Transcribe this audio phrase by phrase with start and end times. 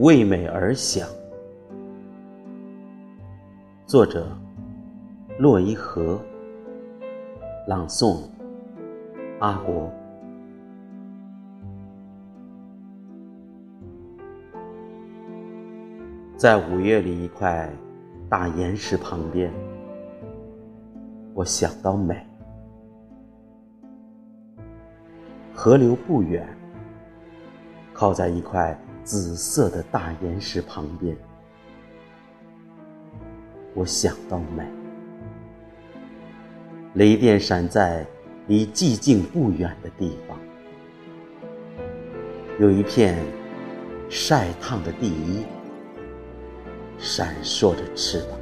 [0.00, 1.06] 为美而想。
[3.84, 4.26] 作者：
[5.38, 6.18] 洛伊河。
[7.68, 8.22] 朗诵：
[9.40, 9.92] 阿国。
[16.34, 17.70] 在五月里一块
[18.26, 19.52] 大岩石旁边，
[21.34, 22.26] 我想到美。
[25.52, 26.48] 河流不远，
[27.92, 31.16] 靠在一块紫色的大岩石旁边，
[33.74, 34.64] 我想到美。
[36.94, 38.06] 雷电闪在
[38.46, 40.38] 离寂静不远的地方，
[42.58, 43.16] 有一片
[44.08, 45.44] 晒烫的地衣，
[46.98, 48.38] 闪烁着翅膀，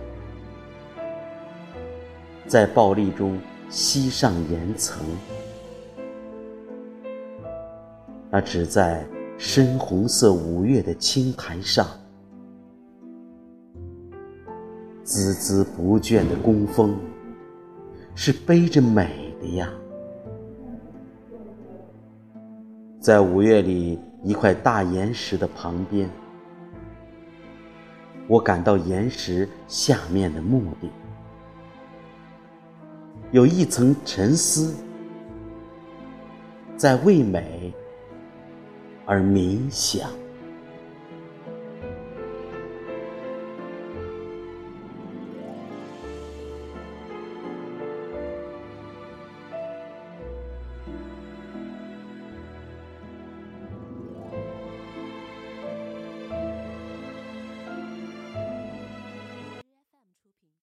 [2.47, 5.07] 在暴力中吸上岩层。
[8.31, 9.07] 那只在
[9.41, 11.87] 深红色五月的青苔上，
[15.05, 16.97] 孜孜不倦的工蜂，
[18.17, 19.71] 是背着美的呀。
[22.99, 26.11] 在五月里一块大岩石的旁边，
[28.27, 30.91] 我感到岩石下面的墓地
[33.31, 34.75] 有一层沉思，
[36.77, 37.73] 在为美。
[39.09, 40.11] 而冥想。